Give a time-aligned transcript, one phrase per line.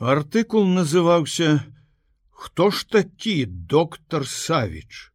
[0.00, 1.60] Артыкул называўся
[2.30, 5.12] хто ж такі доктор савіч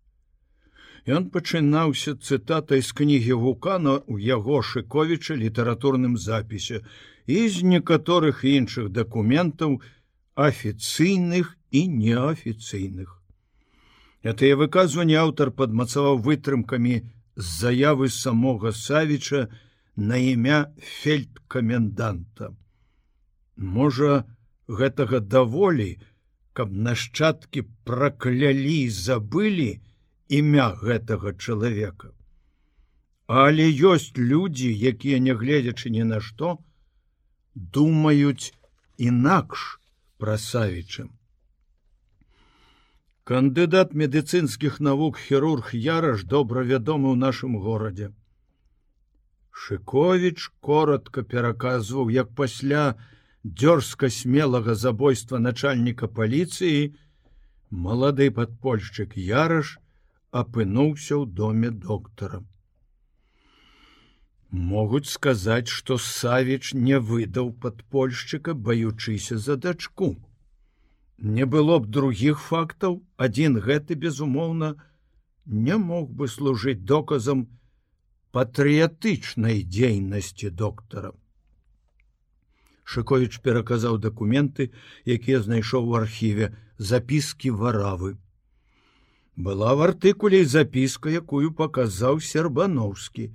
[1.09, 6.81] Ён пачынаўся цытатай з кнігі вулкана ў яго шыковіча літаратурным запісе
[7.25, 9.81] і з некаторых іншых дакументаў
[10.37, 13.09] афіцыйных і неафіцыйных.
[14.21, 17.01] Гэтыя выказванні аўтар падмацаваў вытрымкамі
[17.33, 19.47] з заявы самога савіча
[19.97, 22.53] на імя фельдкаменданта.
[23.57, 24.25] Можа,
[24.67, 25.99] гэтага даволі,
[26.53, 29.81] каб нашчадкі праклялі забылі,
[30.29, 32.11] імя гэтага чалавека.
[33.27, 36.57] Але ёсць людзі, якія, нягледзячы ні на што,
[37.55, 38.53] думаюць
[38.97, 39.79] інакш
[40.17, 41.09] пра савічым.
[43.25, 48.13] Кандыдат медыцынскіх навук хірург Яраш добра вядомы ў нашым горадзе.
[49.49, 52.93] Шковіч коротко пераказваў, як пасля
[53.45, 56.97] дзёрзка смелага забойства начальніка паліцыі,
[57.69, 59.77] малады падпольшчык Яраш
[60.31, 62.41] апынуўся ў доме доктара.
[64.49, 70.15] Могуць сказаць, што Савіч не выдаў падпольшчыка, баючыся за дачку.
[71.19, 74.73] Не было б другіх фактаў, адзін гэты, безумоўна,
[75.45, 77.45] не мог бы служыць доказам
[78.31, 81.13] патрыятычнай дзейнасці доктара.
[82.85, 84.69] Шковіч пераказаў дакументы,
[85.09, 88.13] якія знайшоў у архіве запіскі варавы.
[89.35, 93.33] Была в артыкуле запіска якую показаў сербановскі.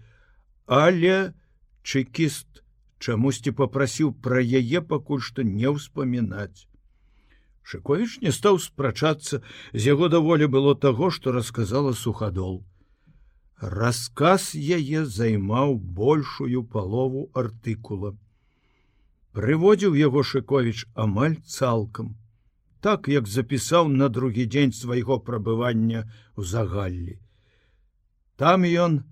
[0.66, 1.34] Але
[1.82, 2.62] чекіст
[3.02, 6.70] чамусьці попрасіў пра яе пакуль што не ўспамінаць.
[7.66, 9.42] Шыковіч не стаў спрачацца
[9.74, 12.62] з яго даволі было таго што расказала суходол.
[13.60, 18.14] Рассказ яе займаў большую палову артыкула
[19.36, 22.16] прыводзіў яго шыковіч амаль цалкам
[22.80, 27.16] так як запісаў на другі дзень свайго прабывання ў загаллі.
[28.40, 29.04] Там ён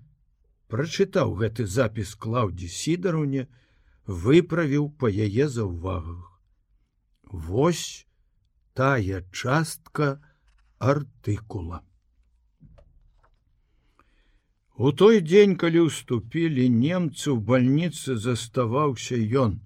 [0.73, 3.45] прачытаў гэты запіс клаўдзі сідараўне,
[4.09, 6.25] выправіў па яе заўвагах.
[7.29, 8.07] Вось
[8.73, 10.17] тая частка
[10.79, 11.85] артыкула.
[14.79, 19.59] У той дзень, калі ўступілі немцы ў бальніцы заставаўся ён,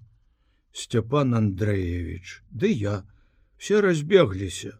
[0.74, 3.04] Сцяпан Андреевич, ды я,
[3.56, 4.74] все разбегліся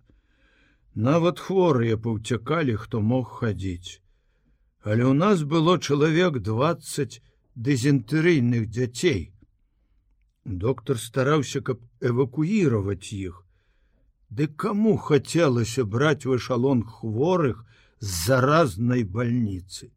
[0.94, 4.00] нават хворыя паўцякалі хто мог хадзіць
[4.84, 7.16] але у нас было чалавек 20
[7.56, 9.32] дезентэрыйных дзяцей
[10.44, 11.80] доктор стараўся каб
[12.12, 13.40] эвакуіраваць іх
[14.30, 17.64] ды каму хацелася браць в эшалон хворых
[17.98, 19.90] з заразнай больніцы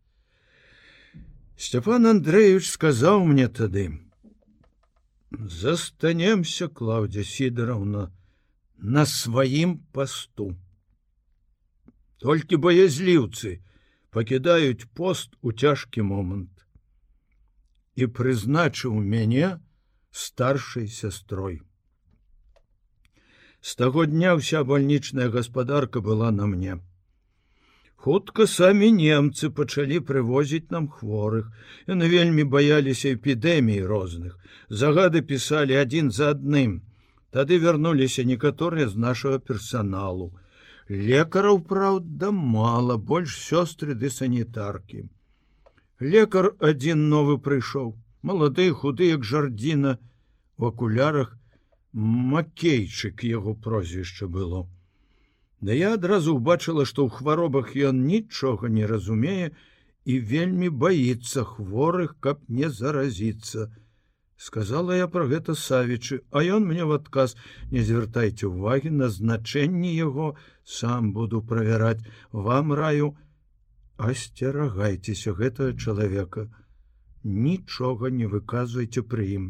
[1.58, 3.90] Сцяпан Андреевич сказаў мне тады
[5.32, 8.08] застанемся клаўдзя сідараўна
[8.78, 10.56] на сваім пасту.
[12.18, 13.60] Толькі баязліўцы
[14.10, 16.66] пакідаюць пост у цяжкі момант
[17.96, 19.60] і прызначыў мяне
[20.12, 21.62] старшай сястрой.
[23.62, 26.80] З таго дня ўся бальнічная гаспадарка была на мне.
[27.98, 31.50] Хутка самі немцы пачалі прывозіць нам хворых.
[31.92, 34.38] Яны вельмі баяліся эпідэмій розных.
[34.70, 36.78] Загады пісалі адзін за адным.
[37.34, 40.30] Тады вярнуліся некаторыя з нашага персаналу.
[40.90, 45.04] Лекараў, праўда, мала, больш сёстры ды санітаркі.
[46.00, 47.92] Лекар адзін новы прыйшоў,
[48.22, 49.98] малады худы як жардзіна
[50.58, 51.34] в акулярах
[51.94, 54.68] макейчык яго прозвішча было.
[55.62, 59.52] Да я адразу ўбачыла, што ў хваробах ён нічога не разумее
[60.06, 63.72] і вельмі баіцца хворых, каб не заразіцца,
[64.38, 67.36] сказала я про гэта савічы а ён мне в адказ
[67.72, 70.28] не звяртайце увагі на значэнні яго
[70.78, 72.06] сам буду правяраць
[72.50, 73.10] вам раю
[73.98, 76.46] асцерагайцеся гэтага чалавека
[77.24, 79.50] нічога не выказвайце пры ім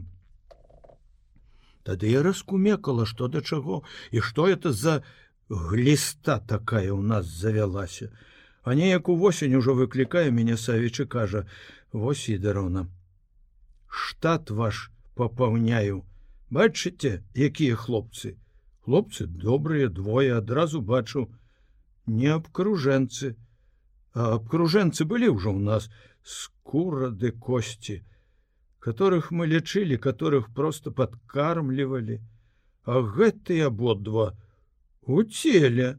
[1.89, 5.01] тады я раскумекала что да чаго і что это за
[5.49, 8.11] гліста такая у нас завялася
[8.63, 11.45] а неяк увосень ужо выклікае мяне савічы кажа
[11.91, 12.87] вось і дарона
[13.87, 16.03] штат ваш папаўняю
[16.49, 18.37] бачыце якія хлопцы?
[18.87, 21.27] Хлопцы добрыя двое адразу бачу.
[22.07, 23.35] Не абкружэнцы
[24.13, 25.89] а абкружэнцы былі ўжо ў нас
[26.23, 27.97] скурады косці
[28.79, 32.17] которых мы лічылі которых просто подкармлівалі
[32.87, 34.31] а гэтыя абодва
[35.07, 35.97] у целе.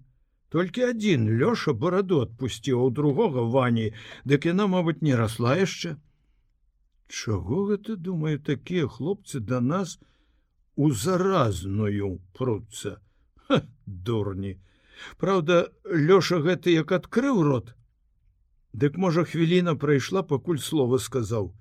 [0.49, 3.93] Толькі адзін лёша бараду адпусціў у другога вані.
[4.25, 5.97] Дык яна мабыць не расла яшчэ.
[7.09, 9.99] Чаго гэта думаю такія хлопцы да нас
[10.77, 13.01] у заразную пруцца?
[13.87, 14.57] Дурні.
[15.17, 17.75] Праўда лёша гэты як адкрыў рот.
[18.73, 21.53] Дык можа хвіліна прайшла пакуль слова сказаў.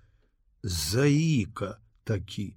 [0.64, 2.56] Заіка такі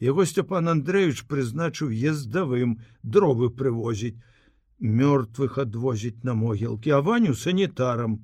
[0.00, 4.16] Яго Сцяпан Андреевич прызначыў ездавым дровы прывозіць
[4.80, 8.20] мёртвых адвозіць на могілкі а ваню санітарам.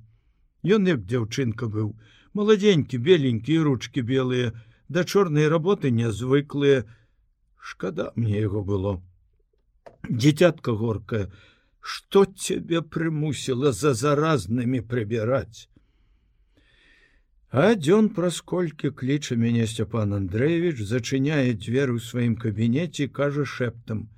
[0.64, 1.92] Ён як дзяўчынка быў.
[2.32, 4.54] Маладзенькі беленькі ручки белыя
[4.88, 6.86] да чорнай работы нязвыклыя.
[7.60, 9.02] Шкада мне яго было.
[10.08, 11.28] Дзіцятка горкая
[11.86, 15.70] что цябе прымусіла за заразнымі прыбіраць
[17.50, 24.08] А дзён праз колькі кліча мяне Сцяпан Андреевич зачыняе дзверы ў сваім кабінеце кажа шэптам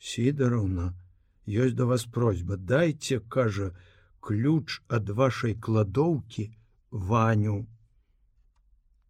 [0.00, 0.96] сідараўна
[1.46, 3.76] ёсць да вас просьба дайте кажа
[4.20, 6.48] ключ ад вашай кладоўкі
[6.90, 7.66] ваню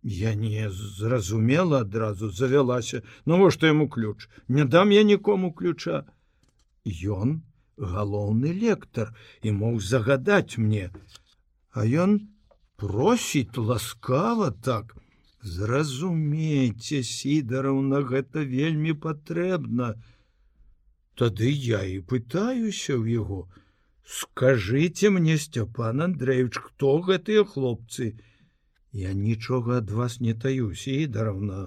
[0.03, 4.29] я не зразумела адразу завялася навошта яму ключ?
[4.49, 6.05] Не дам я нікому ключа
[6.85, 7.39] ён
[7.77, 10.91] галоўны лектар і мог загадаць мне
[11.71, 12.19] а ён
[12.81, 14.97] просіць ласкава так
[15.56, 19.94] зразумейце сідараўна гэта вельмі патрэбна
[21.21, 23.41] Тады я і пытаюся ў яго:
[24.19, 28.06] Скажыце мне, Сцяпан Андреевич, хто гэтыя хлопцы?
[29.00, 31.59] Я нічога ад вас не таюся і дараўна,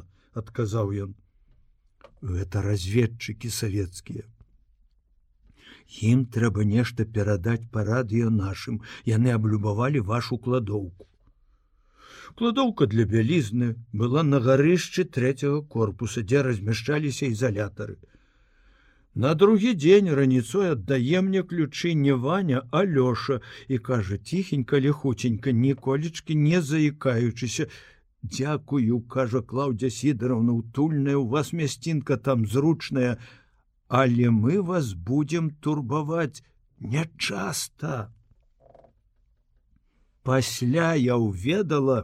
[0.42, 1.14] адказаў ён.
[2.34, 4.26] Гэта разведчыкі савецкія.
[6.10, 11.08] Ім трэба нешта перадаць па радыё нашым, яны аблюбавалі вашу кладоўку.
[12.36, 17.98] Кладоўка для бялізны была на гарышчы трэцяга корпуса, дзе размяшчаліся ізалятары.
[19.14, 26.34] На другі дзень раніцой аддае мне ключы не ваня алёша і кажа ціхенька лихуценька ніколечки
[26.34, 27.68] не заікаючыся
[28.24, 33.18] Дякую кажа клаўдзя сідараўна утульная у вас мясцінка там зручная
[34.00, 36.42] але мы вас будем турбаваць
[36.80, 38.10] нячаста.
[40.24, 42.02] Пасля я ўведала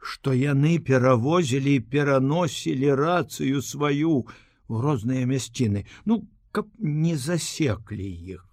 [0.00, 4.28] што яны перавозілі і пераносілі рацыю сваю у
[4.70, 5.84] у розныя мясціны.
[6.06, 8.46] Ну каб не засеклі іх.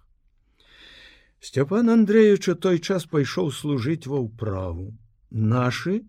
[1.40, 4.90] Сцяпан Андреевича той час пайшоў служыць ва ўправу.
[5.30, 6.02] Нашы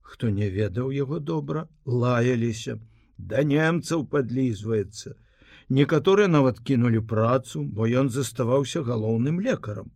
[0.00, 2.78] хто не ведаў яго добра лаяліся.
[3.18, 5.18] Да немцаў подлізваецца
[5.78, 9.90] некаторыя нават кінулі працу бо ён заставаўся галоўным лекарам.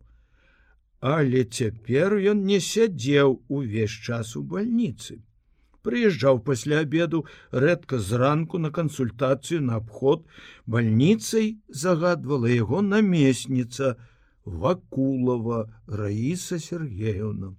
[0.99, 5.19] Але цяпер ён не сядзеў увесь час у бальніцы.
[5.87, 10.25] Прыязджаў пасля обеду рэдка зранку на кансультацыю на абход.
[10.65, 13.95] Больніцай загадвала яго намесніца
[14.43, 17.55] вакулова раіса сергеевна.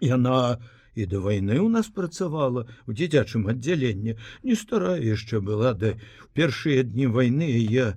[0.00, 0.58] Яна
[0.96, 4.16] і да вайны у нас працавала у дзіцячым аддзяленні.
[4.42, 5.92] Не старая яшчэ была да
[6.32, 7.92] першыя дні войны я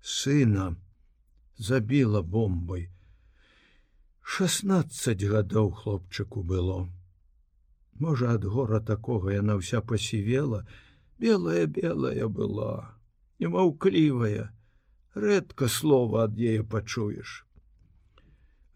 [0.00, 0.70] сына
[1.58, 2.86] забіла бомбай.
[4.22, 6.86] 16 гадоў хлопчыку было.
[7.98, 10.62] Можа, ад гора такога яна ўся пасівела,
[11.18, 12.94] белая белая была,
[13.42, 14.54] немаўклівая,
[15.18, 17.42] рэдка слова ад яе пачуеш.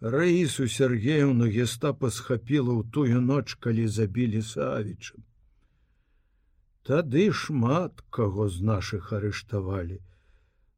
[0.05, 5.25] Раісу Сергеевну гестапа схапіла ў тую ноч, калі забілі савічым.
[6.85, 9.97] Тады шмат каго з нашых арыштавалі.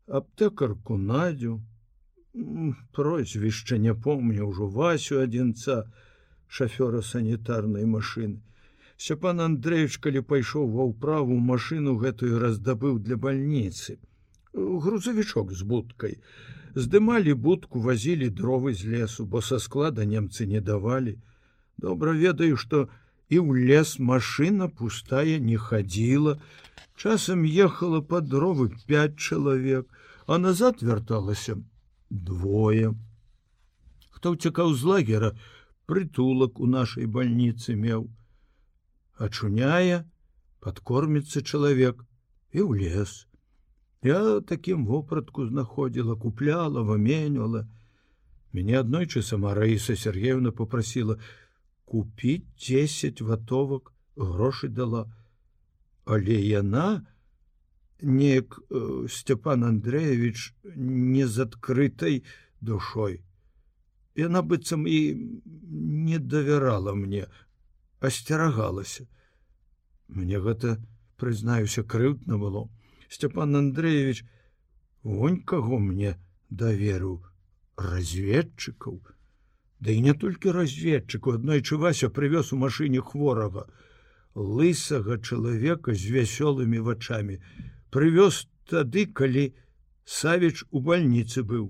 [0.07, 1.59] Аптэкарку надзю,
[2.95, 5.91] прозвішча не помню ўжо васю адзінца,
[6.47, 8.39] шафёра санітарнай машины.
[8.95, 13.99] Сяпан Андреевич, калі пайшоў ва ўправу машину гэтую раздабыў для бальніцы.
[14.57, 16.17] Грузавічок з будкай.
[16.75, 21.17] Здымалі будку, вазілі дровы з лесу, бо са склада немцы не давалі.
[21.77, 22.89] Добра ведаю, што
[23.29, 26.41] і ў лес машина пустая не хадзіла.
[26.97, 29.89] Часам ехала па дровы пять чалавек,
[30.27, 31.61] а назад вярталася
[32.11, 32.97] двое.
[34.09, 35.31] Хто ўцякаў з лагера,
[35.85, 38.09] прытулак у нашай больніцы меў
[39.19, 40.05] ачуняе
[40.61, 42.01] подкорміцца чалавек
[42.53, 43.26] і ў лес
[44.03, 47.67] я таким вопратку знаходзіла купляла выменьвала
[48.53, 51.19] мяне аднойчы сама раіса сергеевна попрасила
[51.85, 55.07] купіць 10 ватовак грошы дала.
[56.05, 57.07] Але яна
[58.01, 62.25] неяк э, Степан Андреевич не з адкрытай
[62.61, 63.23] душой.
[64.17, 64.99] Яна быццам і
[65.67, 67.27] не давярала мне
[68.01, 69.07] асцерагалася
[70.09, 70.79] мне гэта
[71.17, 72.69] прызнаюся крыўдна было
[73.09, 74.25] Сцяпан Андреевич
[75.03, 76.17] вонь каго мне
[76.51, 77.23] даверыў
[77.77, 79.01] разведчыкаў
[79.81, 83.67] Да і не толькі разведчыку адной чувася прывёз у машыне хворага
[84.35, 87.37] лысага чалавека з вясёлымі вачами
[87.93, 89.45] прывёз тады калі
[90.05, 91.69] савіч у бальніцы быў.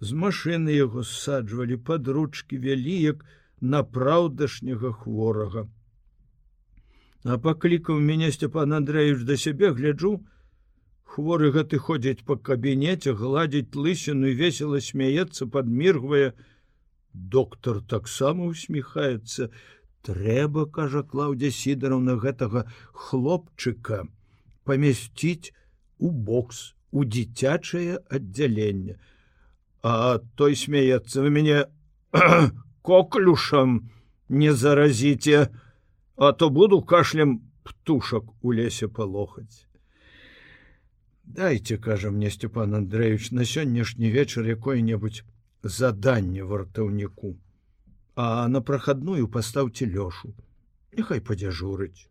[0.00, 3.26] З машыны яго ссаджвалі падручкі вялі як
[3.60, 5.66] на праўдашняга хворага
[7.24, 10.12] а паклікаў мяне Степан Андреевич да сябе гляджу
[11.04, 16.32] хворы гэты ходзяць па кабінеце гладзіць лысіну весело смяецца подміргвае
[17.12, 19.50] доктор таксама усміхаецца
[20.08, 24.04] трэба кажа клаўдзя сідаровна гэтага хлопчыка
[24.64, 25.52] памясціць
[25.98, 28.96] у бокс у дзіцячае аддзяленне.
[29.82, 31.64] А той смеецца вы мяне
[32.86, 33.90] коклюшам
[34.28, 35.48] не заразіце
[36.20, 39.64] а то буду кашлем птушак у лесе палохаць
[41.24, 45.22] дайте кажа мне степан андреевич на сённяшні вечар якое-небудзь
[45.62, 47.30] заданне вартаўніку
[48.16, 50.34] а на прахадную пастаўце лёшу.
[50.92, 52.10] Няхай падзяжурыць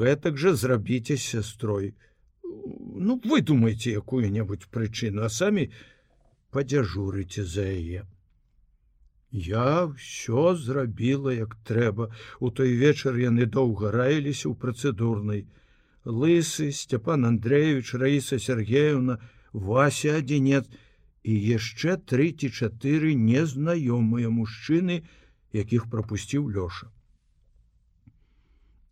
[0.00, 1.92] гэтак жа зрабіце сястрой
[2.42, 5.68] ну вы думаете якую-небудзь прычыну а самі
[6.56, 8.08] падзяжурыце за яе
[9.32, 12.10] я ўсё зрабіла як трэба
[12.40, 15.46] у той вечар яны доўга раіліся ў працэдурнай
[16.04, 19.20] лысы Степан Андреевич раіса Сергеевна
[19.52, 20.66] Вася адзінец
[21.22, 25.02] і яшчэ тры ці чатыры незнаёмыя мужчыны,
[25.52, 26.88] якіх прапусціў лёша.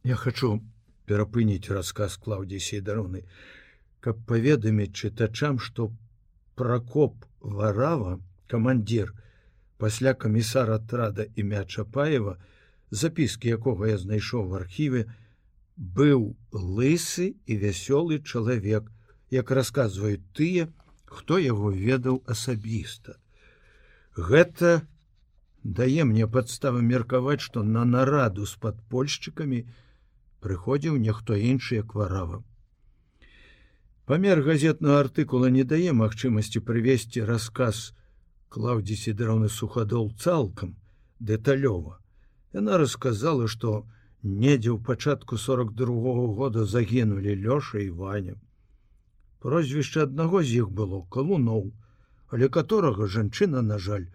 [0.04, 0.60] Я хочу
[1.06, 3.24] перапыніць расказ клаўдзі сейдароны,
[4.00, 5.90] каб паведаміць чытачам, што
[6.54, 9.14] пракоп варава камандзір
[9.78, 12.36] пасля камісара атрада імя Чапаева,
[12.90, 15.06] запіскі якога я знайшоў в архіве,
[15.78, 18.90] быў лысы і вясёлы чалавек,
[19.30, 20.68] як расказваюць тыя,
[21.06, 23.16] хто яго ведаў асабіста.
[24.16, 24.82] Гэта
[25.62, 29.64] дае мне падставы меркаваць, што на нараду з падпольшчыкамі
[30.42, 32.42] прыходзіў нехто іншы як варава.
[34.08, 37.92] Памер газетнага артыкула не дае магчымасці прывесці расказ
[38.48, 40.76] Клаўдзі сідроны сухадол цалкам
[41.20, 41.98] дэталёва.
[42.52, 43.84] Яна расказала, што,
[44.22, 48.34] недзе ў пачатку 42 -го года загінулі лёша і ваня.
[49.38, 51.72] Прозвішча аднаго з іх было калуноў
[52.28, 54.06] але которого жанчына на жаль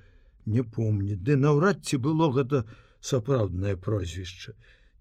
[0.46, 2.64] не помні ды наўрад ці было гэта
[3.02, 4.54] сапраўднае прозвішча.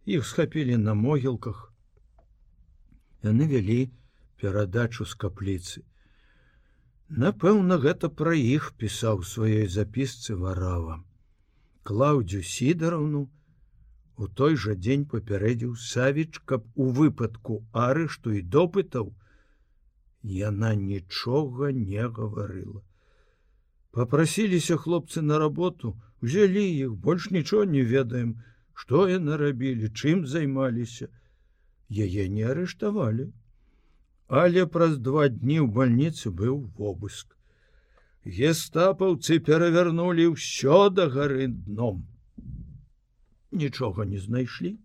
[0.06, 1.72] Іх схапілі на могілках.
[3.22, 3.90] Яны вялі
[4.40, 5.82] перадачу з капліцы
[7.26, 10.98] напэўна гэта пра іх пісаў сваёй запісцы варава
[11.88, 13.28] клаўдзю сідаровну
[14.22, 19.08] У той жа дзень папярэдзіў Савіч, каб у выпадку арышту і допытаў
[20.32, 22.82] яна нічога не гаварыла.
[23.90, 28.36] Папрасіліся хлопцы на работу, узялі іх, больш нічого не ведаем,
[28.74, 31.08] што яны рабілі, чым займаліся.
[31.88, 33.32] Яе не арыштавалі.
[34.28, 37.36] Але праз два дні ў бальніцы быў вобыск.
[38.24, 42.06] Гестапаўцы перавярнулі ўсё да гары дном
[43.52, 44.76] нічога не знайшлі.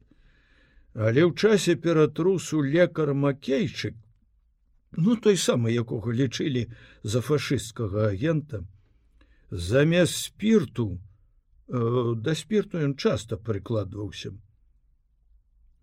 [0.93, 3.95] Але ў часе ператрусу лекар макейчык,
[4.97, 6.67] ну той самы, якога лічылі
[7.03, 8.65] за фашысцкага агента,
[9.51, 10.97] замест спірту
[11.69, 14.33] э, да спірту ён часта прыкладваўся,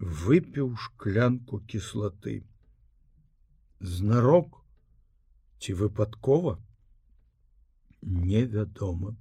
[0.03, 2.43] выпіў шклянку кіслаты.
[3.85, 4.65] Знарок
[5.61, 6.55] ці выпадкова
[8.01, 9.13] невядома.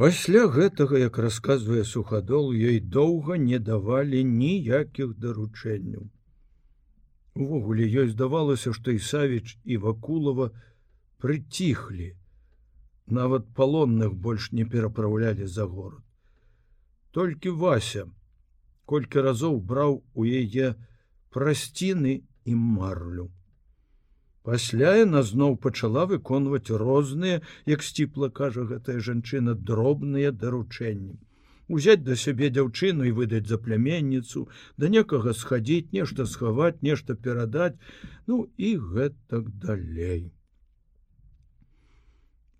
[0.00, 6.08] Пасля гэтага, як расказвае суходол, ёй доўга не давалі ніякіх даручэнняў.
[7.36, 10.48] Увогуле ёй здавалася, што Ісавіч і Вакулава
[11.20, 12.16] прыціхлі.
[13.20, 16.00] Нават палонных больш не перапраўлялі за горад.
[17.12, 18.08] Толькі Вася
[18.88, 20.74] колькі разоў браў у яе
[21.28, 23.30] прасціны і марлю.
[24.48, 27.40] Пасля яна зноў пачала выконваць розныя,
[27.72, 31.18] як сціпла кажа гэтая жанчына дробныя даручэнні.
[31.70, 37.76] Узяць да сябе дзяўчыну і выдаць за пляменніцу, да некага схадзіць, нешта схаваць, нешта перадаць,
[38.26, 40.32] ну і гэтак далей.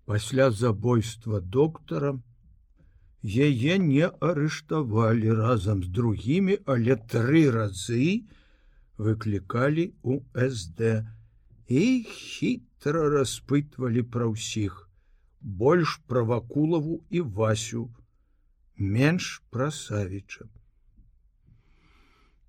[0.05, 2.13] Пасля забойства доктара
[3.23, 8.23] яе не арыштавалі разам з другімі, але тры разы
[9.07, 10.91] выклікалі у СД
[11.81, 14.77] і хітра распытвалі пра ўсіх,
[15.41, 17.83] больш пра вакулаву і васю,
[18.77, 20.49] менш пра савіча.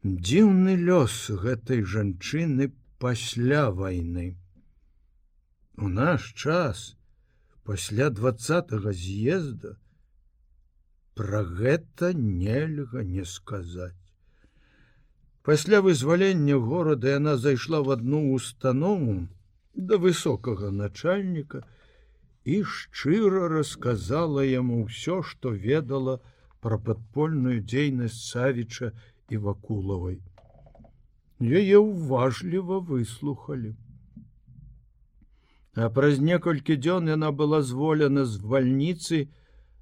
[0.05, 4.27] Дзіўны лёс гэтай жанчыны пасля вайны.
[5.79, 6.97] У наш час,
[7.65, 8.35] пасля два
[8.93, 9.79] з'езда,
[11.15, 14.02] Пра гэта нельга не сказаць.
[15.43, 19.15] Пасля вызвалення горада яна зайшла в одну установу
[19.75, 21.63] да высокага начальніка
[22.45, 26.21] і шчыра рассказала яму ўсё, што ведала
[26.63, 28.93] пра падпольную дзейнасць Савіча
[29.35, 30.21] і вакулавай.
[31.43, 33.75] Яе уважліва выслухалі.
[35.75, 39.27] А праз некалькі дзён яна была зволена з вальніцы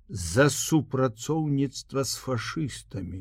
[0.08, 3.20] за супрацоўніцтва з фашыстамі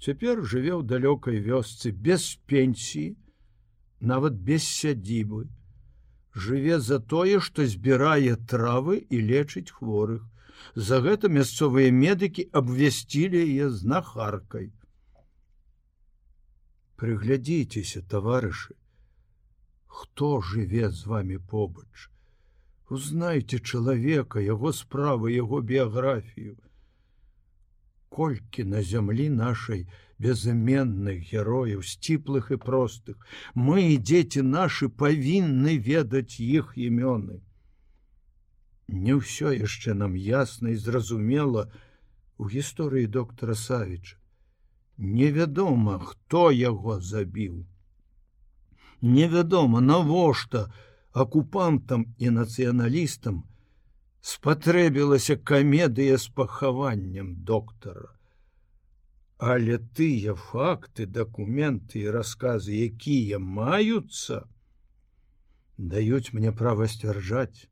[0.00, 3.16] цяпер жыве ў далёкай вёсцы без пенсіі
[4.00, 5.46] нават без сядзібы.
[6.34, 10.26] Жыве за тое што збірае травы і лечыць хворых.
[10.74, 14.70] За гэта мясцовыя медыкі абвясцілі яе знахаркай.
[17.00, 18.76] Прыглядзіцеся таварышы
[19.90, 22.08] хто жыве з вами побач.
[22.88, 26.56] Узнайце чалавека яго справы яго біяграфію
[28.10, 29.86] колькі на зямлі нашай
[30.18, 33.16] безыменных герояў сціплых і простых.
[33.54, 37.40] Мы і дзеці нашы павінны ведаць іх імёны.
[38.90, 41.70] Не ўсё яшчэ нам ясна і зразумела
[42.36, 44.18] у гісторыі доктора савіча.
[44.98, 47.62] Невядома хто яго забіў.
[49.00, 50.66] Невядома навошта
[51.12, 53.44] акупантам і нацыяналістам
[54.20, 58.12] спатрэбілася камедыя з пахаваннем доктара.
[59.38, 64.44] Але тыя факты, дакументы і расказы, якія маюцца,
[65.78, 67.68] даюць мне права сцвярджаць.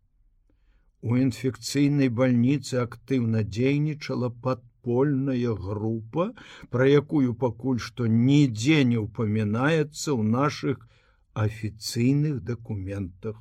[1.04, 6.32] У інфекцыйнай бальніцы актыўна дзейнічала падпольная група,
[6.72, 10.88] пра якую пакуль што нідзе не ўпамінаецца ў нашых
[11.34, 13.36] афіцыйных дакументах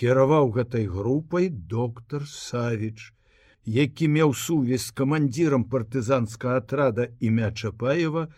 [0.00, 3.12] кіраваў гэтай групай доктор савіч
[3.64, 8.28] які меў сувязь з камандзірам партызанскага атрада імя чапаева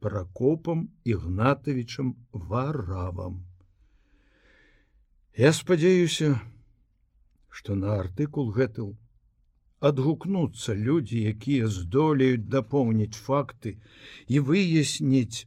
[0.00, 3.44] пракопам ігнатавічам варавам.
[5.36, 6.40] Я спадзяюся
[7.50, 8.96] что на артыкул гэтыл
[9.78, 13.78] адгукнуцца людзі якія здолеюць дапоўніць факты
[14.26, 15.46] і выясніць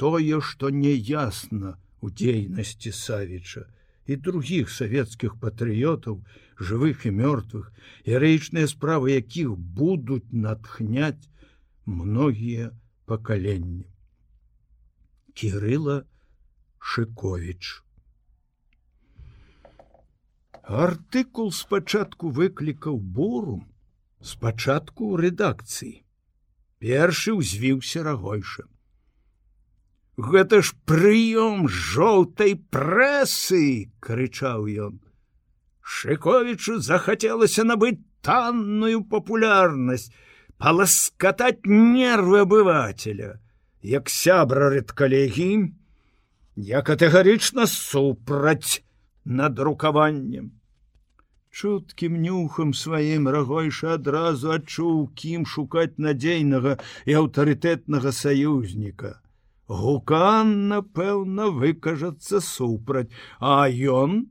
[0.00, 3.68] тое што неясна у дзейнасці савіча
[4.06, 6.18] і других савецкіх патрыётаў
[6.58, 7.70] жывых і мёртвых
[8.06, 11.28] гераічныя справы якіх будуць натхняць
[11.86, 12.72] многія
[13.06, 13.86] пакаленні
[15.34, 16.02] кирилла
[16.78, 17.82] шыкович
[20.86, 23.56] артыкул спачатку выклікаў буру
[24.34, 25.94] спачатку рэдакцыі
[26.82, 28.71] першы ўзвіўся рагойшым
[30.16, 35.00] гэта ж прыём жоўтай прэсы крычаў ён.
[35.82, 40.10] Шыковічу захацелася набыць танную папулярнасць
[40.62, 43.30] паласкатаць нервы абывателя
[43.92, 45.48] як сябра рэдкалегі
[46.70, 48.82] я катэгарычна супраць
[49.40, 50.52] надрукаваннем
[51.50, 56.78] чуткім нюхам сваім рагойша адразу адчуў кім шукаць надзейнага
[57.10, 59.12] і аўтарытэтнага саюзніка
[59.68, 63.10] гукан напэўна выкажацца супраць.
[63.40, 64.30] А ён?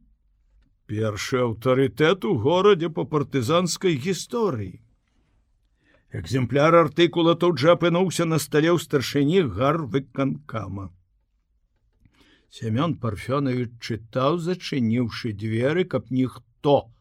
[0.87, 4.81] Першы аўтарытэт у горадзе по партызанскай гісторыі.
[6.11, 10.91] Экземпляр артыкула тут жа апынуўся на стале ў старшыні гарвыканкама.
[12.51, 16.91] Семён парфёнаві чытаў зачыніўшы дзверы каб ніхто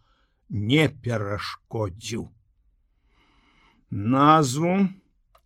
[0.49, 2.31] не перашкодзіў.
[3.90, 4.77] Назву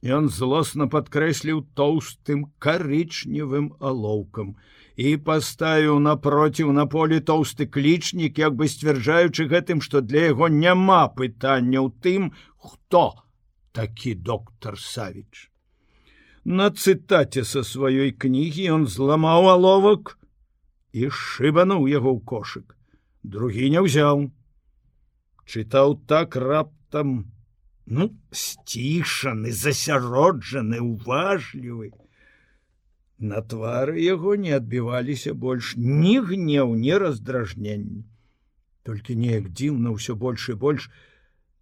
[0.05, 4.53] Ён злосна падкрэсліў тоўстым карычневым алоўкам
[5.01, 11.09] і паставіў напроціў на поле тоўсты клічнік, як бы сцвярджаючы гэтым, што для яго няма
[11.09, 12.23] пытання ў тым,
[12.61, 13.17] хто
[13.73, 15.49] такі доктор Савіч.
[16.45, 20.19] На цытаце са сваёй кнігі ён зламаў аловак
[20.93, 22.77] і шыбануў яго ў кошык.
[23.25, 24.29] Другі не ўзяў.
[25.49, 27.34] Чытаў так раптам,
[27.87, 31.93] ну сцішаны засяроджаны уважлівы.
[33.19, 38.05] На твары яго не адбіваліся больш ні гнеў не раздражненні.
[38.85, 40.91] Толькі неяк дзіўна ўсё больш і больш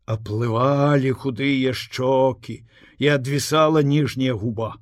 [0.07, 2.63] аплывалі худыя шчокі
[2.99, 4.75] і адвісала ніжняя губа.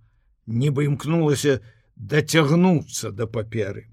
[0.46, 1.60] Нібы імкнулася
[1.96, 3.89] дацягнуцца да паперы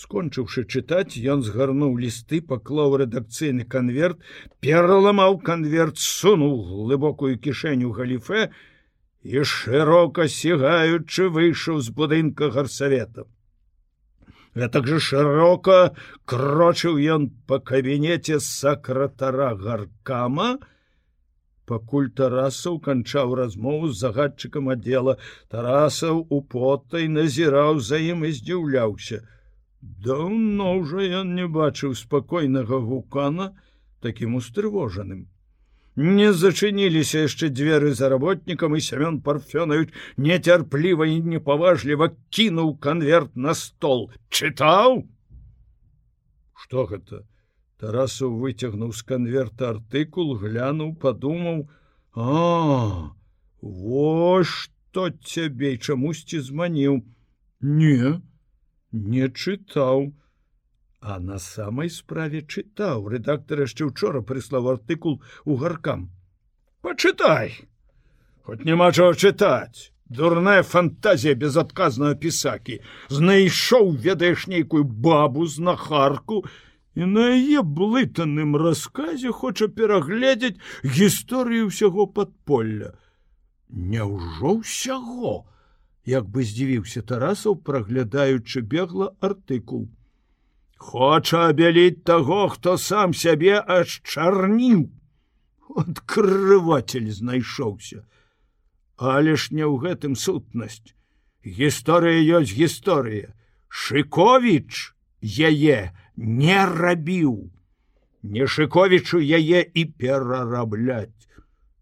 [0.00, 4.20] скончыўшы чытаць ён згарнуў лісты паклаў рэдакцыйны канверт
[4.66, 8.42] пераламаў канверт сунуў глыбокую кішэню галіфе
[9.36, 13.26] і шырока сігаючы выйшаў з будынка гарсавета
[14.60, 15.80] гэтак жа шырока
[16.32, 20.56] крочыў ён па кабінеце сакратара гаркама
[21.66, 25.16] Пакуль Тарасаў канчаў размову з загадчыкам аддзела,
[25.50, 29.18] Тарасаў у потай назіраў за ім і здзіўляўся.
[29.80, 33.52] Даўно ўжо ён не бачыў спакойнага гукана
[34.00, 35.26] такім устрывожаным.
[35.96, 43.54] Не зачыніліся яшчэ дзверы за работнікам і Семён парфёнаюць нецярпліва і непаважліва кінуў канверт на
[43.54, 44.10] стол.
[44.28, 45.08] Чытаў?
[46.52, 47.24] Што гэта?
[47.80, 51.68] Тарасу выцягнуў з канверта артыкул, глянуў, падумаў:
[52.12, 53.12] А
[53.60, 57.04] Во што цябе чамусьці зманіў.
[57.60, 58.20] Не,
[58.96, 60.12] не чытаў.
[61.00, 63.08] А на самай справе чытаў.
[63.12, 66.08] Рэдактар яшчэ учора прыслаў артыкул у гаркам.
[66.82, 67.52] Пачытай!
[68.46, 69.92] Хоць няма чаго чытаць.
[70.08, 72.78] Дурная фантазія безадказнага пісакі.
[73.10, 76.44] Знайшоў ведаеш нейкую бабу з нахарку,
[76.94, 82.94] і на яе блытаным расказе хоча перагледзець гісторыю ўсяго падполля.
[83.68, 85.34] Няўжо ўсяго,
[86.06, 89.88] як бы здзівіўся тарасаў, праглядаючы бегла артыкул.
[90.76, 94.88] Хоча абяліць таго, хто сам сябе аж чарніў.
[95.76, 98.06] Адкрыватель знайшоўся.
[98.96, 100.94] Але ж не ў гэтым сутнасць.
[101.44, 103.34] Гісторыя ёсць гісторыя.
[103.68, 107.50] Шыковіч яе, не рабіў
[108.34, 111.12] нешыковічу яе і перарабляць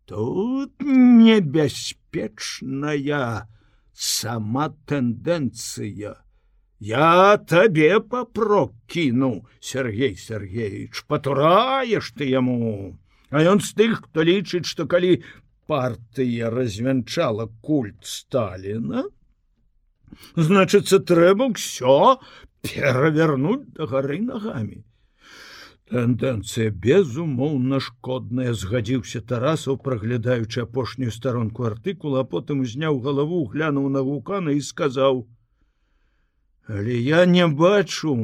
[0.05, 3.49] тут небяспечная
[3.95, 6.15] сама тэндэнцыя
[6.81, 12.99] я табе папрок кіну Сергей Сергеевич патураеш ты яму
[13.31, 15.23] а ён з тых хто лічыць што калі
[15.67, 19.07] партыя развянчала культ сталина
[20.37, 22.19] значыцца трэба ўсё
[22.65, 24.83] перавернуть да гары нагамі.
[25.93, 34.03] Тэндэнцыя безумоўна шкодная згадзіўся тарасаў, праглядаючы апошнюю старонку артыкула, а потым узняў галаву, глянуў на
[34.07, 35.27] вулкана і сказаў:
[36.75, 38.17] «Але я не бачу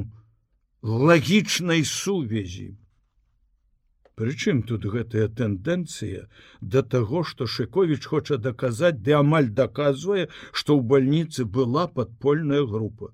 [0.83, 2.71] лагічнай сувязі.
[4.17, 6.27] Прычым тут гэтая тэндэнцыя
[6.61, 13.13] да таго, што Шковіч хоча даказаць, ды амаль даказвае, што ў бальніцы была падпольная група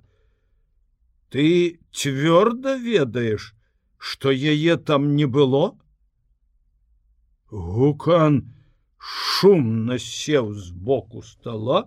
[1.31, 3.56] ты цвёрда ведаеш
[3.99, 5.79] что яе там не было?
[7.51, 8.53] Гукан
[8.99, 11.87] шумна сеў з боку стола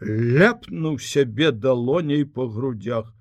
[0.00, 3.14] ляпнуў сябе далоней по грудях.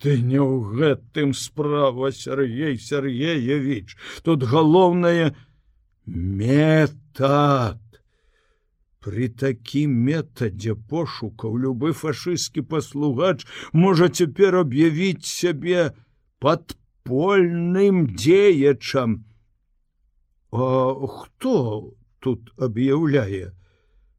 [0.00, 3.96] Ты не ў гэтым справа Сергей Сергеевич!
[4.22, 5.34] Тут галоўнае
[6.06, 7.80] метад!
[9.00, 15.92] При такім метадзе пошукаў любы фашысцкі паслугач можа цяпер аб'явіць сябе
[17.04, 19.24] падпольным дзеячам.
[20.52, 23.52] А хто тут аб'яўляе?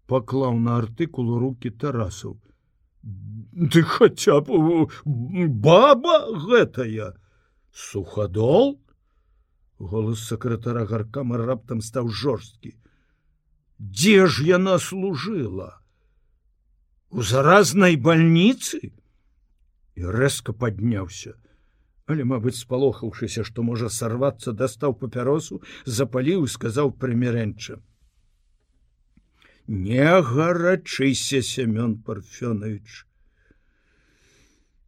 [0.08, 2.38] паклаў на артыкул руки тарасаў.
[3.74, 4.86] Ты хаця б
[5.50, 7.17] баба гэтая
[7.74, 8.80] сухадол
[9.80, 12.78] голос сакратара гаркама раптам стаў жорсткі
[13.80, 15.82] дзе ж яна служыла
[17.10, 18.93] у заразнай больніцы
[19.95, 21.34] і рэзка падняўся
[22.13, 25.62] але мабыць спалохаўшыся што можа сарвацца дастаў папяросу
[25.98, 27.80] запаліў сказаў прымірэнча
[29.89, 33.04] не гарачыся семён парфёнович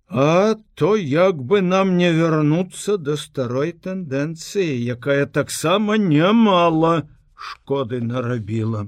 [0.07, 8.01] а то як бы нам не вярнуцца да старой тэндэнцыі якая таксама немала не шкоды
[8.01, 8.87] нарабіла.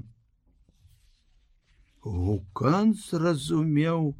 [2.02, 4.14] Гукан зразумеў,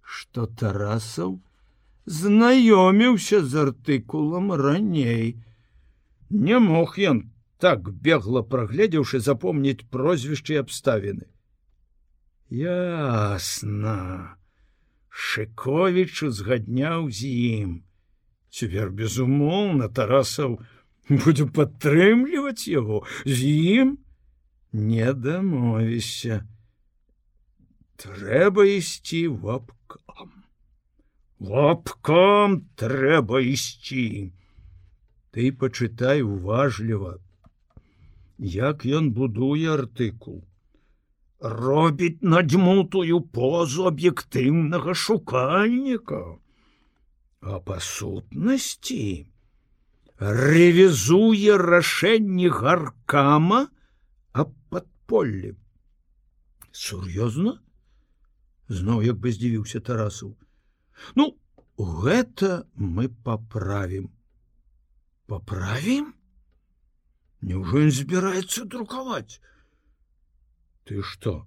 [0.00, 1.36] што Тарасаў
[2.08, 5.36] знаёміўся з артыкулам раней.
[6.30, 7.28] Не мог ён
[7.60, 11.28] так бегла прагледзеўшы запомніць прозвішчы абставіны.
[12.48, 14.36] Ясна.
[15.08, 17.70] Шковічу згадняў з ім.
[18.48, 20.60] Цвер безумоўна Тарасаў,
[21.08, 23.98] буду падтрымліваць яго з ім
[24.72, 26.44] не дамовіся
[27.96, 29.77] трэба ісці вапкам
[31.38, 34.32] вапкам трэба ісці.
[35.30, 37.18] Ты пачытай уважліва
[38.38, 40.44] як ён будуе артыкул.
[41.40, 46.38] Робіць надзьмутую позу аб'ектыўнага шукальніка.
[47.40, 49.30] А па сутнасці
[50.18, 53.68] рэвізуе рашэнні гаркама
[54.32, 55.54] аб падполлі.
[56.74, 57.58] Сур'ёзна?
[58.68, 60.34] Зноў як бы здзівіўся тарасу
[61.14, 61.32] ну
[61.78, 64.08] гэта мы поправім
[65.26, 66.14] поправім
[67.40, 69.38] Няўжо ён збіраецца друкаваць?
[70.84, 71.46] Ты что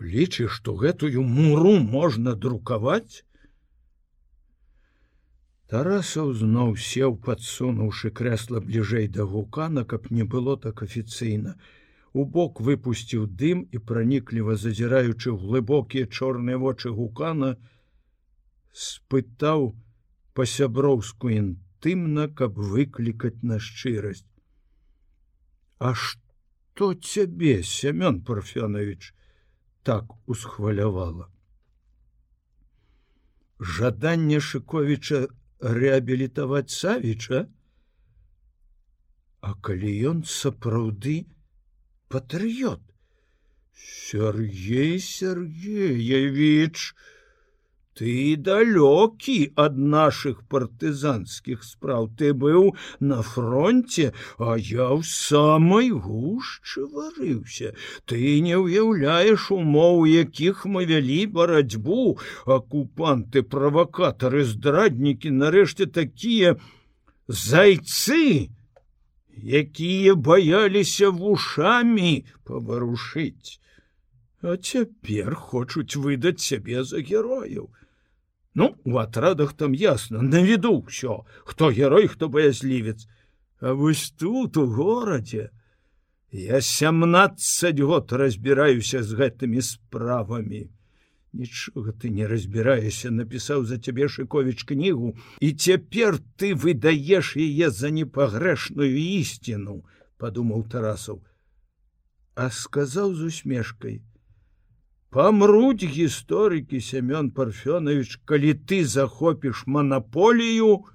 [0.00, 3.22] лічыш што гэтую муру можна друкаваць?
[5.70, 11.54] Тарасаў зноў сеў падсунуўшы крэсла бліжэй да гукана каб не было так афіцыйна.
[12.12, 17.54] У бок выпусціў дым і пранікліва зазіраючы глыбокія чорныя вочы гукана
[18.72, 19.74] спытаў
[20.34, 24.26] па-сяброўску інтымна каб выклікаць на шчырасць.
[25.78, 29.12] А што цябе семён парфёнович
[29.82, 31.28] так усхвалявала.
[33.60, 35.28] Жаданне Шковіча
[35.60, 37.48] рэабілітаваць Савіча,
[39.40, 41.24] А калі ён сапраўды
[42.12, 42.80] патрыёт,
[43.72, 46.76] Сергей Сергеевич,
[48.00, 52.08] ты далёкі ад наших партызанскіх спраў.
[52.16, 57.74] Ты быў на фронте а я ў самой гушчы варыўся.
[58.08, 62.16] Ты не ўяўляеш умоў якіх мы вялі барацьбу.
[62.48, 66.56] Акупанты правакатары здраднікі нарэшце такія
[67.28, 68.48] зайцы
[69.60, 73.60] якія баяліся вушамі паварушыць.
[74.40, 77.68] А цяпер хочуць выдаць сябе за герояў.
[78.54, 83.06] Ну у атрадах там ясно на виду ўсё хто герой хто баязлівец
[83.60, 85.50] А вось тут у горадзе
[86.32, 90.70] я 17 год разбіраюся з гэтымі справамі
[91.32, 97.90] нічога ты не разбіраешся напісаў за цябе шыковіч кнігу і цяпер ты выдаеш яе за
[97.94, 99.82] непагрэшную ісціну
[100.18, 101.22] подумаў тарасаў
[102.34, 104.02] а сказаў з усмешкой
[105.10, 110.86] памруць гісторыкі семён парфёнович калі ты захопіш манаполію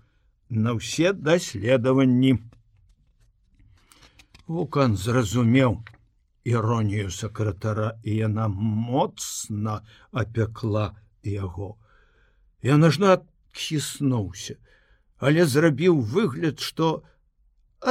[0.50, 2.40] на ўсе даследаванні
[4.48, 5.84] вулкан зразумеў
[6.48, 10.86] іронію сакратара і яна моцна апякла
[11.24, 11.76] яго
[12.64, 13.20] я нажна
[13.52, 14.56] хіснуўся
[15.20, 17.15] але зрабіў выгляд что у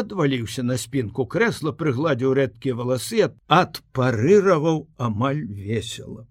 [0.02, 3.26] адваліўся на спінку крэсла прыгладзіў рэдкія валасы
[3.62, 6.26] адпарыраваў амаль весело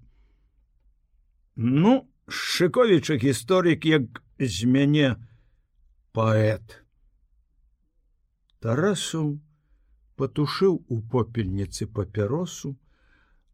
[1.56, 5.16] ну шыковіча гісторык як з мяне
[6.14, 6.80] паэт.
[8.60, 9.40] Тарасу
[10.16, 12.76] патушыў у попельніцы папяросу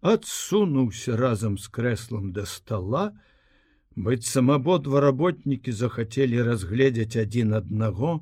[0.01, 3.11] адсунуўся разам з крэслам да стола
[3.95, 8.19] быццам абодва работнікі захацелі разгледзець адзін аднаго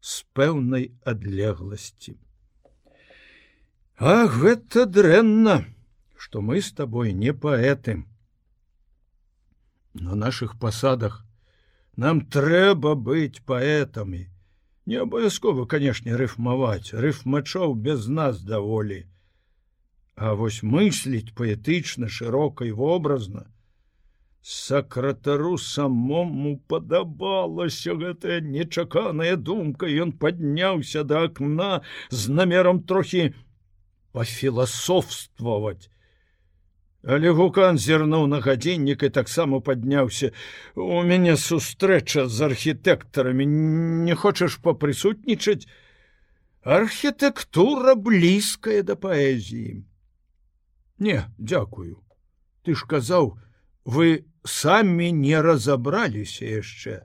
[0.00, 2.16] з пэўнай адлегласці.
[4.00, 5.64] А гэта дрэнна,
[6.16, 8.00] што мы з табой не паэты.
[9.92, 11.20] На наших пасадах
[11.96, 14.24] нам трэба быць паэтамі.
[14.86, 19.04] Не абавязкова, канешне, рыфмаваць, рыфмачоў без нас даволі.
[20.16, 23.44] А вось мысліць паэтычна, шырока і вобразна,
[24.42, 29.86] сакратару самому падабалася гэтая нечаканая думка.
[29.86, 33.34] Ён падняўся да акна з намерам трохі
[34.12, 35.90] пафіласофстваваць.
[37.04, 40.32] Але гукан зірнуў на гадзіннік і таксама падняўся.
[40.76, 43.46] У мяне сустрэча з архітэктарамі.
[44.08, 45.68] Не хочаш папрысутнічаць
[46.64, 49.84] архітэктура блізкая да паэзіі
[51.00, 52.04] не дзякую.
[52.62, 53.40] Ты ж казаў
[53.84, 57.04] вы самі не разабраліся яшчэ.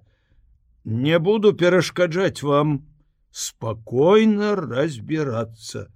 [0.86, 2.86] Не буду перашкаджаць вам
[3.32, 5.88] спакойна разбірацца.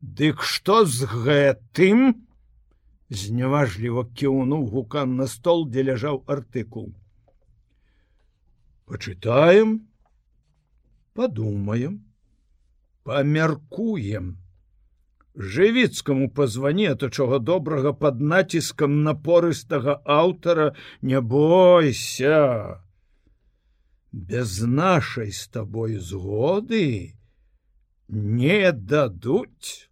[0.00, 2.26] Дык што з гэтым?
[3.12, 6.94] Зняважліва кіўнуў гукан на стол, дзе ляжаў артыкул.
[8.88, 9.84] Пачытаем,
[11.12, 12.00] падумаем,
[13.04, 14.41] памяркуем
[15.36, 22.80] жывіцкаму пазване то чого добрага под націскам напорыстага аўтара не бойся!
[24.12, 27.16] Без нашай з табой згоды
[28.08, 29.88] не дадуць!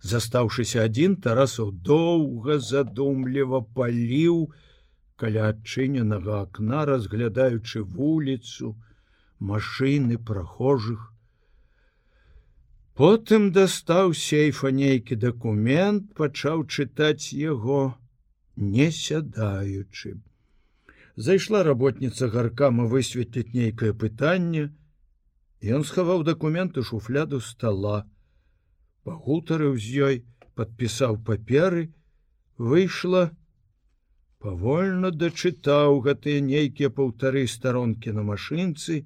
[0.00, 4.48] Застаўшыся адзін тарасаў доўга задумліва паліў
[5.20, 8.76] каля адчыненага акна разглядаючы вуліцу
[9.38, 11.12] машины прохожых
[12.98, 17.82] Потым дастаў сейфа нейкі дакумент, пачаў чытаць яго,
[18.56, 20.14] не сядаючы.
[21.26, 24.64] Зайшла работніца гаркама высветліць нейкае пытанне.
[25.76, 28.00] Ён схаваў дакументы шуфляду стола.
[29.06, 30.18] Пагутарыў з ёй,
[30.58, 31.84] падпісаў паперы,
[32.58, 33.22] выйшла,
[34.42, 39.04] павольна дачытаў гэтыя нейкія паўтары старонкі на машынцы,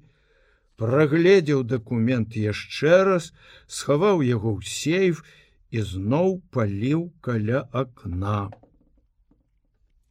[0.81, 3.31] прагледзеў дакумент яшчэ раз,
[3.67, 5.23] схаваў яго ў сейф
[5.71, 8.49] і зноў паліў каля акна.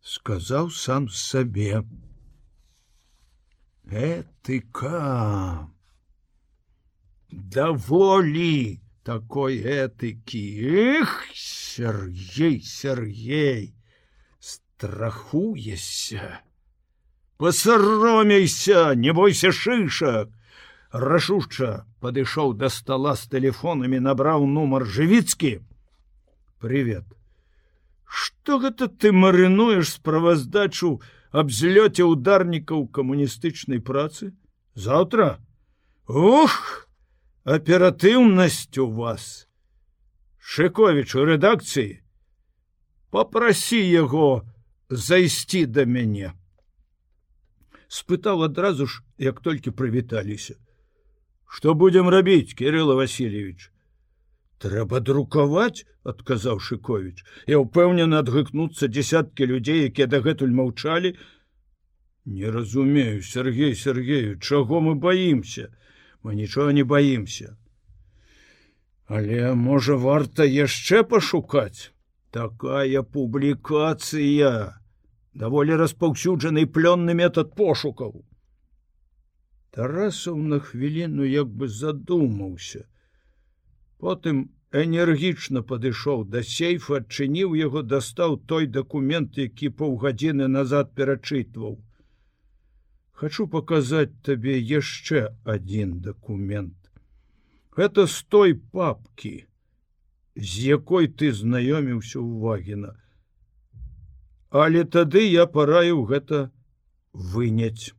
[0.03, 1.83] Сказаў сам сабе:
[3.87, 5.69] Этыка
[7.31, 11.03] даволі такой этыкі!
[11.03, 13.75] Эх, Сергей Сергей
[14.39, 16.41] страхуешься!
[17.37, 20.31] Посаромейся не бойся шышак
[20.93, 25.61] рашушча падышоў да стола з телефонамі набраў нумар жывіцкі
[26.61, 27.05] привет.
[28.05, 31.01] Что гэта ты марынуеш справаздачу
[31.33, 34.37] аб злёце ударнікаў камуністычнай працы?
[34.75, 35.41] Завтра?
[36.07, 36.87] Ух!
[37.45, 39.49] Аператыўнасць у вас!
[40.39, 42.03] Шыковіч у рэдакцыі
[43.13, 44.43] попрасі яго
[44.89, 46.33] зайсці да мяне
[47.93, 50.57] спытаў адразу ж як толькі прывіталіся
[51.53, 53.69] что будем рабіць кирилла васильевич?
[54.57, 57.21] Трэба друкаваць адказаў шыковіч
[57.53, 61.13] я ўпэўнены адгыкнуцца десяткі людзей якія дагэтуль маўчалі.
[62.25, 65.69] Не разумею сергей сергею чаго мы боимся
[66.23, 67.53] мы нічога не боимся
[69.13, 71.93] але можа варта яшчэ пашукаць?
[72.33, 74.81] Такая публікацыя.
[75.37, 78.23] Даволі распаўсюджаны плённы метод пошукаў
[79.77, 82.85] тарасаў на хвіліну як бы задумаўся.
[84.03, 84.43] Потым
[84.85, 91.81] энергічна падышоў да сейфа адчыніў яго дастаў той дакумент які паўгадзіны назад перачытваў.
[93.23, 96.83] Хочу показать табе яшчэ один документ
[97.77, 99.47] это с той папки
[100.37, 102.93] з якой ты знаёміўся увагена
[104.51, 106.51] але тады я параіў гэта
[107.13, 107.97] выняць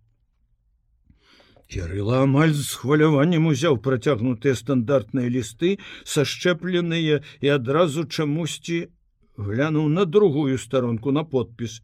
[1.72, 5.78] Кірыла амаль з хваляваннем узяў працягнутыя стандартныя лісты
[6.16, 8.90] сашчэпленыя і адразу чамусьці
[9.38, 11.82] глянуў на другую старонку на подпіс.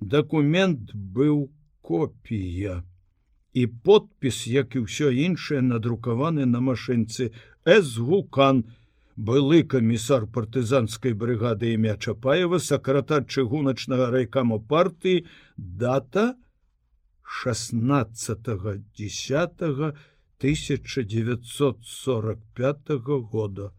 [0.00, 1.48] Дакумент быў
[1.80, 2.84] копія
[3.54, 7.32] і подпіс як і ўсё іншае надрукаваны на машынцы
[7.64, 8.62] эсгукан
[9.18, 15.24] былы камісар партызанскай брыгады імя чапаева сакратар чыгуначнага райкаму партыі
[15.56, 16.34] дата
[17.28, 18.48] 16
[18.96, 19.92] 10
[20.40, 22.88] 1945
[23.32, 23.72] года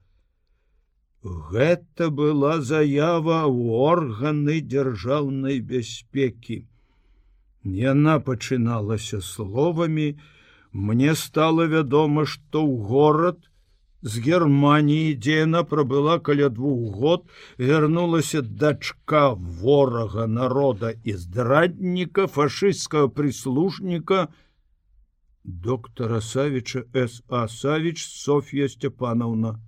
[1.24, 6.64] Гэта была заява ў органы дзяржаўнай бяспекі.
[7.64, 10.16] Яна пачыналася словамі:
[10.72, 13.49] Мне стало вядома, што ў горад
[14.02, 17.26] з Геррманіі, дзе яна прабыла каля двух год,
[17.58, 24.28] вярнулася дачка ворага народа і здрадніка фашысцкага прыслужніка
[25.44, 29.60] доктора Савіча С Асавіч Софія Степановна.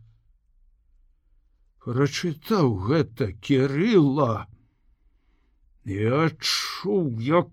[1.82, 4.46] Прачытаў гэта Кірыла.
[5.84, 7.50] Я чуў, як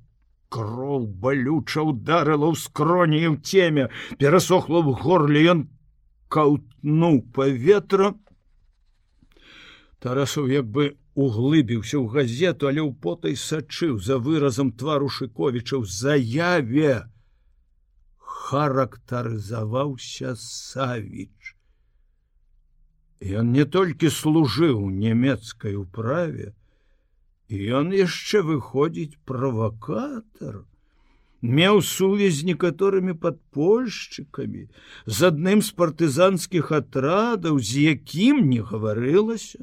[0.53, 3.89] кроў балюча ударыла ў скроні ў цеме
[4.21, 5.61] перасохла в горле ён
[6.37, 8.15] каўтнуў паветра.
[9.99, 15.85] Тарасаў як бы углыбіўся ў газету але ў потай сачыў за выразам твару шыковіча ў
[15.85, 16.95] заяве.
[18.49, 21.57] Характарызаваўся савіч.
[23.21, 26.55] Ён не толькі служыў нямецкай управе
[27.49, 30.65] ён яшчэ выходзіць правакатор
[31.43, 34.67] меў сувязь з некаторымі падпольшчыкамі
[35.07, 39.63] з адным з партызанскіх атрадаў з якім не гаварылася.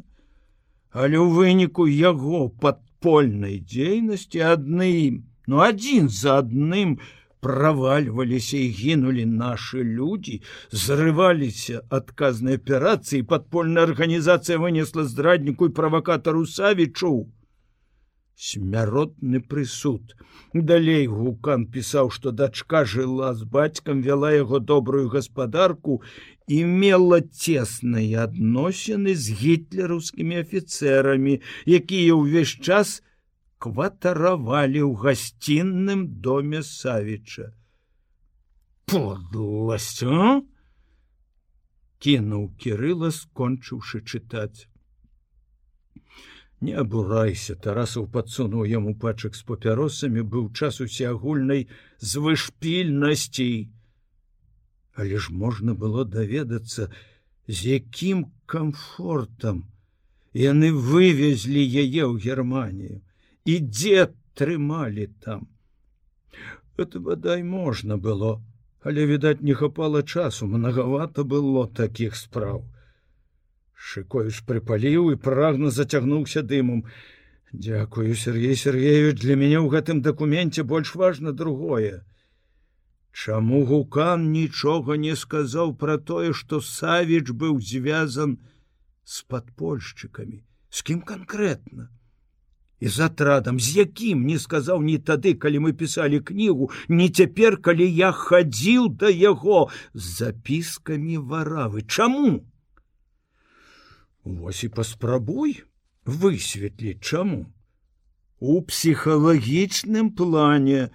[0.95, 6.97] Але ў выніку яго падпольнай дзейнасці адным ну адзін за адным
[7.45, 10.39] правальваліся і гінулі нашы людзі
[10.71, 17.13] зрываліся адказнай аперацыі падпольная арганізацыя вынесла здрадніку і правакатару савічу
[18.36, 20.15] смяротны прысуд.
[20.54, 26.02] Далей гукан пісаў, што дачка жыла з бацькам, вяла яго добрую гаспадарку
[26.48, 33.02] і мела цесныя адносіны з гітлераўскімі афіцэрамі, якія ўвесь час
[33.58, 37.56] кватаравалі ў гасцінным доме Савіча.
[38.86, 40.04] Подласць
[42.06, 44.69] кінуў кірыла, скончыўшы чытаць
[46.65, 51.67] не абурайся тарасаў подсунуў яму пачак з папяросамі быў час усеагульнай
[52.13, 53.49] звышпільнасці
[55.03, 56.89] але ж можна было даведацца
[57.47, 59.63] з якім комфортам
[60.43, 63.01] яны вывезлі яе ў германію
[63.45, 65.47] і дзе трымалі там.
[66.77, 68.41] Это бадай можна было
[68.85, 72.65] але відаць не хапала часу многовато было таких спраў
[73.76, 76.88] шыкоіш прыпаліў і прагна зацягнуўся дымом
[77.58, 82.04] Дякую Сергей Сергеевич для мяне ў гэтым дакуменце больш важна другое.
[83.15, 88.34] Чаму гукан нічога не сказаў пра тое што савіч быў звязан
[89.08, 90.44] с падпольшчыкамі?
[90.67, 91.88] З кім канкрэтна?
[92.84, 97.56] І з атрадам з якім не сказаў ні тады калі мы пісалі кнігу не цяпер
[97.63, 101.88] калі я хадзіў да яго з запіскамі варавы.
[101.88, 102.44] Чаму
[104.26, 105.52] Вось і паспрабуй
[106.06, 107.46] высветліць чаму.
[108.40, 110.90] У псіхалагічным плане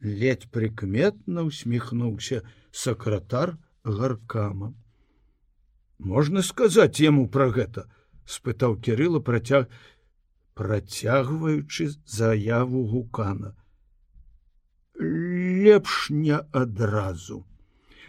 [0.00, 2.40] ледь прыкметна усміхнуўся
[2.72, 4.72] сакратар гаркама.
[5.98, 7.84] Можна сказаць яму пра гэта?
[8.24, 9.68] спытаў кирилла працяг
[10.56, 13.52] працягваючы заяву гукана.
[14.96, 17.44] Лепш не адразу.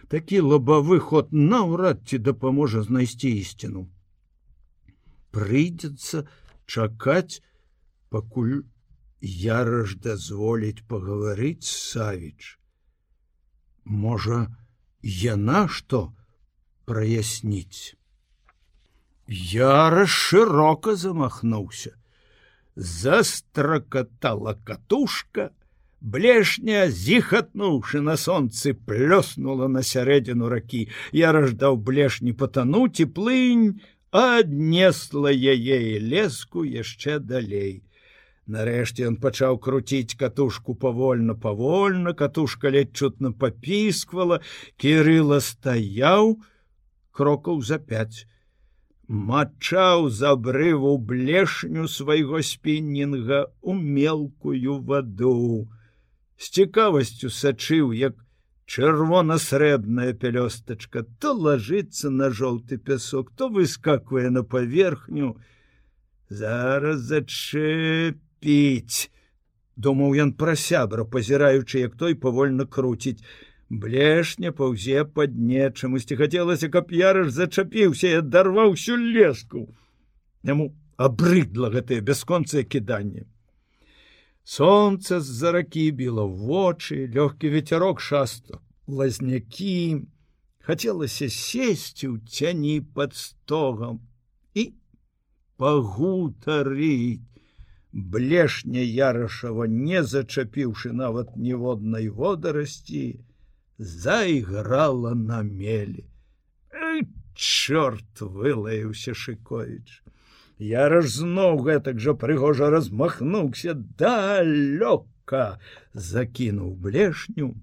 [0.08, 3.88] Такі лабавы ход наўрад ці дапаможа знайсці ісціну
[5.36, 6.24] прыйдзецца
[6.66, 7.42] чакаць
[8.10, 8.64] пакуль
[9.22, 12.58] яраж дазволіць пагаварыць савіч.
[13.84, 14.48] Можа
[15.02, 16.14] яна што
[16.86, 17.98] праясніць?
[19.28, 21.96] Яра шырока замахнуўся.
[22.76, 25.52] Застракатала катушка,
[26.00, 30.88] блешня зіхатнуўшы на сонцы плёснула на сярэдзіну ракі.
[31.12, 33.82] Я раждаў блешні патануць і плынь
[34.12, 37.84] аднесла яе і леску яшчэ далей.
[38.48, 44.40] Нарэшце ён пачаў круціць катушку павольна павольна, катушка ледь чутна папісквала,
[44.78, 46.40] Кірыла стаяў
[47.12, 48.28] крокаў за пяць
[49.08, 55.68] мачаў з абрыву блешню свайго спіннінга у мелкую ваду.
[56.38, 58.20] З цікавасцю сачыў, як
[58.68, 65.38] чырвона-срэбная пялёстачка то лажыцца на жоўты пясок, то выскаквае на паверхню.
[66.30, 68.98] Зараз зачэпіць,
[69.80, 73.24] думаў ён пра сябра, пазіраючы, як той павольна круціць.
[73.70, 79.68] Блешня паўзе пад нечамусьці хацелася каб ярыш зачапіўся і адарваў всю леску!
[80.44, 83.28] Яму абрыдла гэтае бясконцае кіданне
[84.48, 90.08] солнце з-за ракі біла вочы лёгкі ветерок шасту лазнякі
[90.64, 94.00] хацелася сесці ў цяні под стогам
[94.56, 94.64] і
[95.60, 97.28] пагутарыць
[97.92, 103.06] блешня ярашава не зачапіўшы нават ніводнай водарасці
[103.78, 106.08] зайграла на мелі.
[107.36, 110.02] Чорт вылаяўся шыковіч.
[110.60, 115.60] Я раж зноў гэтак жа прыгожа размахнуўся далёка,
[115.94, 117.54] закінуў блешню.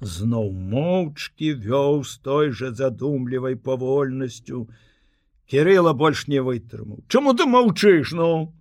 [0.00, 4.68] Зноў моўчкі вёў з той жа задумлівай павольнасцю.
[5.48, 7.00] Кірыла больш не вытрымаў.
[7.08, 8.52] Чаму ты маўчыш ну?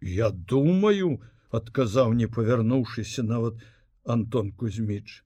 [0.00, 3.60] Я думаю, адказаў, не павярнуўшыся нават
[4.04, 5.22] Антон Кузьміч.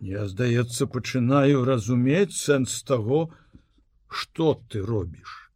[0.00, 3.30] Я, здаецца, пачынаю разумець сэнс таго,
[4.10, 5.50] што ты робіш.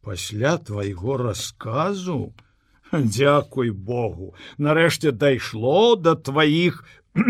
[0.00, 2.34] Пасля твайго расказу,
[2.92, 6.84] Дякуй Богу, нарэшце дайшло да тваіх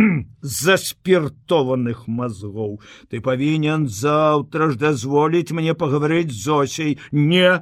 [0.43, 2.79] заспіртованых мазгоў.
[3.11, 7.59] Ты павінен заўтра ж дазволіць мне пагаварыць з Зосей, не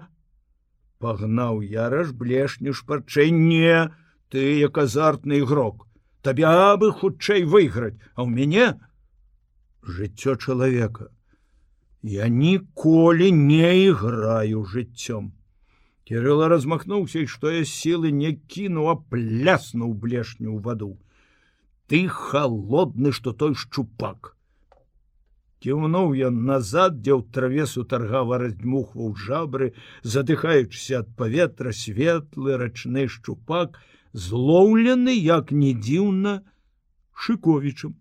[1.00, 3.88] пагнаў яраш блешню шпарчэй не,
[4.28, 5.86] ты як азартны ігрок.
[6.22, 8.66] Табе абы хутчэй выйграць, а ў мяне
[9.86, 11.12] жыццё чалавека.
[12.08, 15.32] Я ніколі не іграю жыццём.
[16.06, 21.02] Кирилла размахнуўся і што я сілы не кіну, а пляснуў блешню ў ваду.
[21.90, 24.38] Ты холодны, што той шчупак.
[25.58, 29.74] Кіўнуў ён назад, дзе ў травесу таргава раздмухваў жабры,
[30.06, 33.82] задыхаючыся ад паветра светлы рачны шчупак,
[34.14, 36.38] злоўлены як не дзіўна
[37.18, 37.98] шыковічым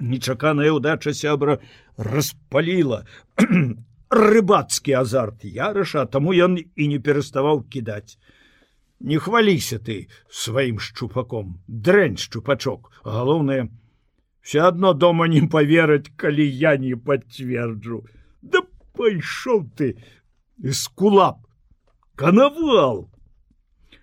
[0.00, 1.58] нечаканая удача сябра
[1.96, 3.04] распаліла
[4.10, 8.18] рыбацкі азарт ярыша таму ён і не пераставаў кідаць.
[9.00, 12.90] Не хваліся ты сваім шчупаком дрэнь шчупачок.
[13.04, 13.68] Галоўнае
[14.42, 18.06] все адно дома не поверыць калі я не пацверджу.
[18.42, 18.62] Да
[18.96, 19.94] пайшоў ты
[20.58, 21.44] з кулап
[22.16, 23.06] канавал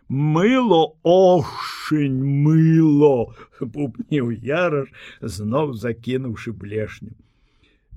[0.08, 4.88] мыло охшень мыло пупніў яраш
[5.22, 7.14] зноў закінуўшы блешню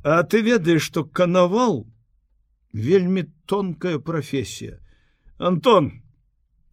[0.04, 1.88] а ты ведаеш что канавал
[2.74, 4.80] вельмі тонкая прафесія
[5.38, 6.04] антон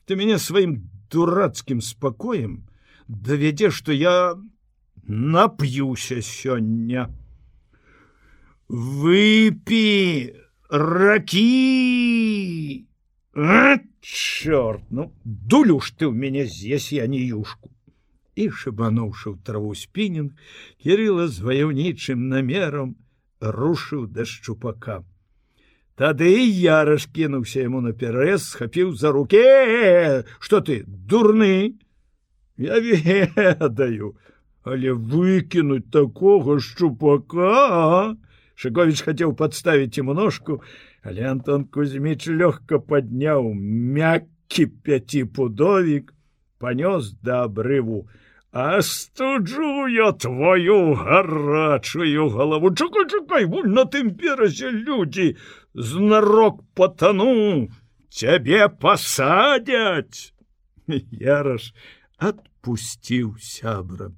[0.04, 2.68] ты мяне сваім дурацкім спакоем
[3.08, 4.36] давядзе что я
[5.06, 7.08] нап'юся сёння
[8.68, 10.34] выпі
[10.70, 11.48] ракі
[14.00, 17.70] чорт ну дулю ж ты ў мяне з'ес я не юшку
[18.34, 20.32] і шыбануўшы ў траву спінінг
[20.80, 22.96] кірыла з ваяўнічым намерам
[23.40, 25.04] рушыў да шчупака
[26.00, 31.76] Тады я раскінуўся яму наперез схапіў за руке что ты дурны
[32.56, 34.16] я ведаю
[34.64, 38.16] але выкінуть такого шчупака
[38.54, 40.62] шыкович хацеў подставить ему ножку
[41.05, 46.09] але антон кузьміч лёгка подняў мяккі пяціпудовік
[46.57, 48.09] панёс да абрыву.
[48.49, 52.73] Астуджу я твою гарачую галаву!
[52.73, 55.35] Чакай чакай вуль на тым перазе людзі!
[55.73, 57.69] Знарок патану!
[58.09, 60.33] Цябе пасадзяць!
[61.37, 61.69] Яраш
[62.17, 64.09] адпусціў сябра.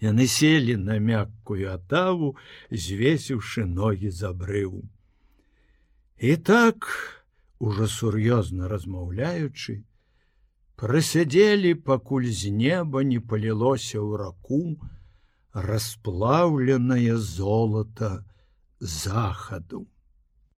[0.00, 2.32] Яны селі на мяккую атаву
[2.70, 4.88] звесіўшы ногі забрыву
[6.20, 6.86] і так
[7.58, 9.76] ужо сур'ёзна размаўляючы
[10.80, 14.60] прасядзелі пакуль з неба не палілося ў раку
[15.68, 18.10] расплаўленае золата
[18.80, 19.86] захаду